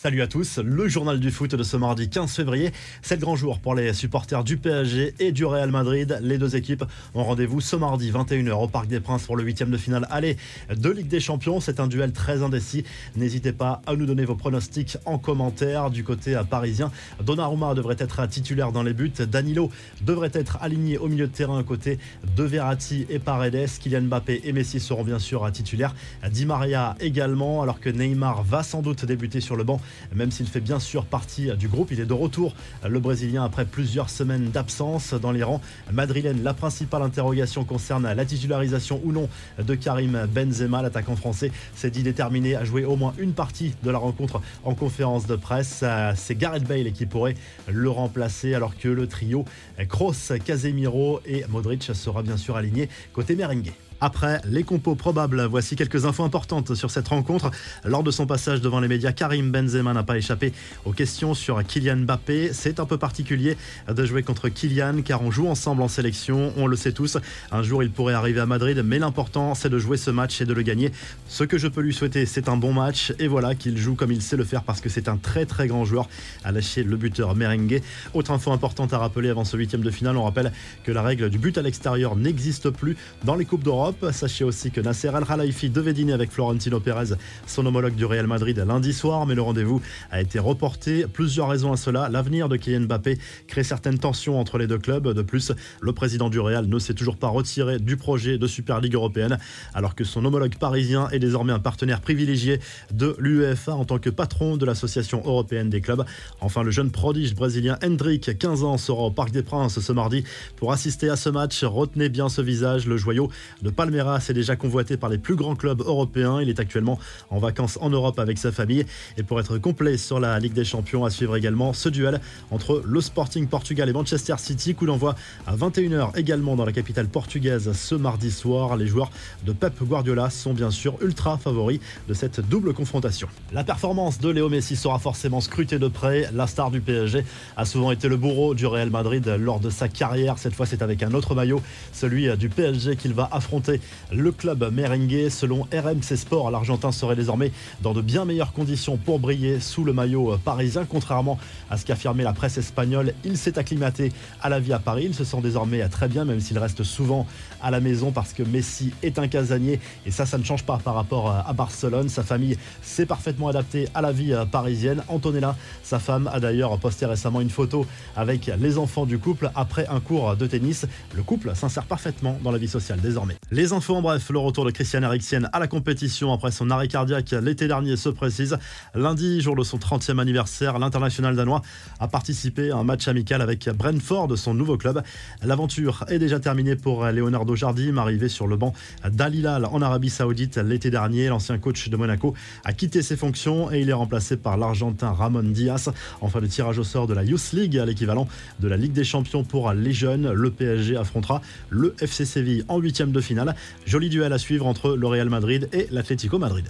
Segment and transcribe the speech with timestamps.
[0.00, 2.70] Salut à tous, le journal du foot de ce mardi 15 février.
[3.02, 6.20] C'est le grand jour pour les supporters du PSG et du Real Madrid.
[6.22, 6.84] Les deux équipes
[7.16, 10.36] ont rendez-vous ce mardi 21h au Parc des Princes pour le huitième de finale aller
[10.72, 11.58] de Ligue des Champions.
[11.58, 12.84] C'est un duel très indécis.
[13.16, 16.92] N'hésitez pas à nous donner vos pronostics en commentaire du côté parisien.
[17.20, 19.10] Donnarumma devrait être titulaire dans les buts.
[19.18, 19.68] Danilo
[20.02, 21.98] devrait être aligné au milieu de terrain à côté
[22.36, 23.68] de Verratti et Paredes.
[23.80, 25.96] Kylian Mbappé et Messi seront bien sûr titulaires.
[26.30, 29.80] Di Maria également, alors que Neymar va sans doute débuter sur le banc
[30.14, 31.90] même s'il fait bien sûr partie du groupe.
[31.90, 32.54] Il est de retour,
[32.86, 35.60] le Brésilien, après plusieurs semaines d'absence dans les rangs
[35.92, 36.42] madrilènes.
[36.42, 39.28] La principale interrogation concerne la titularisation ou non
[39.62, 43.90] de Karim Benzema, l'attaquant français s'est dit déterminé à jouer au moins une partie de
[43.90, 45.84] la rencontre en conférence de presse.
[46.16, 47.34] C'est Gareth Bale qui pourrait
[47.68, 49.44] le remplacer alors que le trio
[49.88, 53.72] Kroos, Casemiro et Modric sera bien sûr aligné côté merengue.
[54.00, 57.50] Après les compos probables, voici quelques infos importantes sur cette rencontre.
[57.84, 60.52] Lors de son passage devant les médias, Karim Benzema n'a pas échappé
[60.84, 62.52] aux questions sur Kylian Mbappé.
[62.52, 63.56] C'est un peu particulier
[63.88, 67.18] de jouer contre Kylian car on joue ensemble en sélection, on le sait tous.
[67.50, 70.44] Un jour il pourrait arriver à Madrid, mais l'important c'est de jouer ce match et
[70.44, 70.92] de le gagner.
[71.26, 74.12] Ce que je peux lui souhaiter, c'est un bon match et voilà qu'il joue comme
[74.12, 76.08] il sait le faire parce que c'est un très très grand joueur
[76.44, 77.82] à lâcher le buteur merengue.
[78.14, 80.52] Autre info importante à rappeler avant ce huitième de finale, on rappelle
[80.84, 83.87] que la règle du but à l'extérieur n'existe plus dans les Coupes d'Europe.
[84.12, 87.14] Sachez aussi que Nasser Al Khelaifi devait dîner avec Florentino Pérez,
[87.46, 89.80] son homologue du Real Madrid, lundi soir, mais le rendez-vous
[90.10, 91.06] a été reporté.
[91.06, 92.08] Plusieurs raisons à cela.
[92.08, 95.08] L'avenir de Kylian Mbappé crée certaines tensions entre les deux clubs.
[95.08, 98.80] De plus, le président du Real ne s'est toujours pas retiré du projet de Super
[98.80, 99.38] Ligue européenne,
[99.74, 102.60] alors que son homologue parisien est désormais un partenaire privilégié
[102.92, 106.04] de l'UEFA en tant que patron de l'Association européenne des clubs.
[106.40, 110.24] Enfin, le jeune prodige brésilien Hendrik, 15 ans, sera au Parc des Princes ce mardi
[110.56, 111.64] pour assister à ce match.
[111.64, 113.30] Retenez bien ce visage, le joyau
[113.62, 116.40] de Palmeiras est déjà convoité par les plus grands clubs européens.
[116.42, 116.98] Il est actuellement
[117.30, 118.84] en vacances en Europe avec sa famille.
[119.16, 122.82] Et pour être complet sur la Ligue des Champions, à suivre également ce duel entre
[122.84, 125.14] le Sporting Portugal et Manchester City, coup d'envoi
[125.46, 128.76] à 21h également dans la capitale portugaise ce mardi soir.
[128.76, 129.12] Les joueurs
[129.46, 131.78] de Pep Guardiola sont bien sûr ultra favoris
[132.08, 133.28] de cette double confrontation.
[133.52, 136.28] La performance de Léo Messi sera forcément scrutée de près.
[136.34, 137.24] La star du PSG
[137.56, 140.36] a souvent été le bourreau du Real Madrid lors de sa carrière.
[140.36, 141.62] Cette fois, c'est avec un autre maillot,
[141.92, 143.67] celui du PSG qu'il va affronter
[144.12, 145.28] le club merengue.
[145.28, 147.52] Selon RMC Sport, l'Argentin serait désormais
[147.82, 150.86] dans de bien meilleures conditions pour briller sous le maillot parisien.
[150.88, 151.38] Contrairement
[151.70, 154.12] à ce qu'affirmait la presse espagnole, il s'est acclimaté
[154.42, 155.04] à la vie à Paris.
[155.06, 157.26] Il se sent désormais très bien, même s'il reste souvent
[157.62, 159.80] à la maison parce que Messi est un casanier.
[160.06, 162.08] Et ça, ça ne change pas par rapport à Barcelone.
[162.08, 165.02] Sa famille s'est parfaitement adaptée à la vie parisienne.
[165.08, 167.86] Antonella, sa femme, a d'ailleurs posté récemment une photo
[168.16, 170.86] avec les enfants du couple après un cours de tennis.
[171.14, 173.36] Le couple s'insère parfaitement dans la vie sociale désormais.
[173.58, 176.86] Les infos en bref, le retour de Christian Eriksen à la compétition après son arrêt
[176.86, 178.56] cardiaque l'été dernier se précise.
[178.94, 181.62] Lundi, jour de son 30e anniversaire, l'international danois
[181.98, 185.02] a participé à un match amical avec Brentford, son nouveau club.
[185.42, 188.74] L'aventure est déjà terminée pour Leonardo Jardim, arrivé sur le banc
[189.10, 191.26] d'Al en Arabie Saoudite l'été dernier.
[191.26, 195.42] L'ancien coach de Monaco a quitté ses fonctions et il est remplacé par l'Argentin Ramon
[195.42, 195.90] Diaz.
[196.20, 198.28] Enfin, le tirage au sort de la Youth League, l'équivalent
[198.60, 200.30] de la Ligue des Champions pour les jeunes.
[200.30, 203.47] Le PSG affrontera le FC Séville en huitième de finale.
[203.86, 206.66] Joli duel à suivre entre le Real Madrid et l'Atlético Madrid.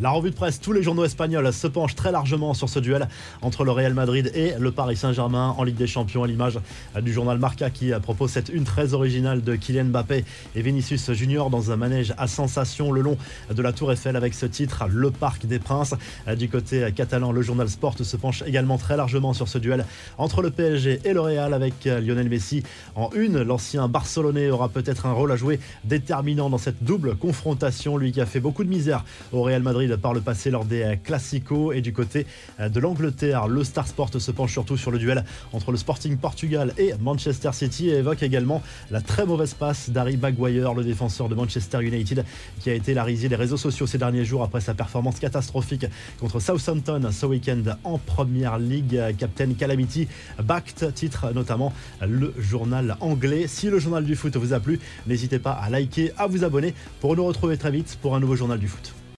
[0.00, 3.08] La revue de presse, tous les journaux espagnols se penchent très largement sur ce duel
[3.42, 6.60] entre le Real Madrid et le Paris Saint-Germain en Ligue des Champions à l'image
[7.02, 11.50] du journal Marca qui propose cette une très originale de Kylian Mbappé et Vinicius Junior
[11.50, 13.18] dans un manège à sensation le long
[13.52, 15.96] de la Tour Eiffel avec ce titre Le Parc des Princes.
[16.36, 19.84] Du côté catalan, le journal Sport se penche également très largement sur ce duel
[20.16, 22.62] entre le PSG et le Real avec Lionel Messi
[22.94, 23.42] en une.
[23.42, 28.20] L'ancien Barcelonais aura peut-être un rôle à jouer déterminant dans cette double confrontation, lui qui
[28.20, 31.72] a fait beaucoup de misère au Real Madrid par le passé lors des euh, Classico
[31.72, 32.26] et du côté
[32.60, 33.48] euh, de l'Angleterre.
[33.48, 37.50] Le Star Sport se penche surtout sur le duel entre le Sporting Portugal et Manchester
[37.52, 42.24] City et évoque également la très mauvaise passe d'Harry Maguire, le défenseur de Manchester United,
[42.60, 45.86] qui a été la risée des réseaux sociaux ces derniers jours après sa performance catastrophique
[46.20, 49.00] contre Southampton ce week-end en Première League.
[49.18, 50.08] Captain Calamity
[50.42, 53.46] backed, titre notamment le journal anglais.
[53.46, 56.74] Si le journal du foot vous a plu, n'hésitez pas à liker, à vous abonner
[57.00, 58.98] pour nous retrouver très vite pour un nouveau journal du foot.